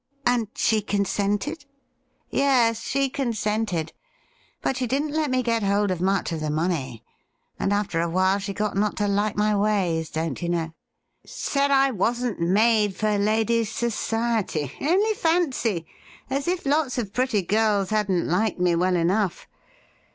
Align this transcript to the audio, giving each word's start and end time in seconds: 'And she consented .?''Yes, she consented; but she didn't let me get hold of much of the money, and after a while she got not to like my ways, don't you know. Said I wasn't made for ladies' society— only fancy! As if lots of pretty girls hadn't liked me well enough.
'And 0.25 0.47
she 0.55 0.81
consented 0.81 1.65
.?''Yes, 2.31 2.81
she 2.81 3.07
consented; 3.07 3.93
but 4.59 4.75
she 4.77 4.87
didn't 4.87 5.11
let 5.11 5.29
me 5.29 5.43
get 5.43 5.61
hold 5.61 5.91
of 5.91 6.01
much 6.01 6.31
of 6.31 6.39
the 6.39 6.49
money, 6.49 7.03
and 7.59 7.71
after 7.71 8.01
a 8.01 8.09
while 8.09 8.39
she 8.39 8.51
got 8.51 8.75
not 8.75 8.95
to 8.97 9.07
like 9.07 9.37
my 9.37 9.55
ways, 9.55 10.09
don't 10.09 10.41
you 10.41 10.49
know. 10.49 10.73
Said 11.23 11.69
I 11.69 11.91
wasn't 11.91 12.39
made 12.41 12.95
for 12.95 13.19
ladies' 13.19 13.69
society— 13.71 14.73
only 14.81 15.13
fancy! 15.13 15.85
As 16.31 16.47
if 16.47 16.65
lots 16.65 16.97
of 16.97 17.13
pretty 17.13 17.43
girls 17.43 17.91
hadn't 17.91 18.27
liked 18.27 18.59
me 18.59 18.73
well 18.75 18.95
enough. 18.95 19.47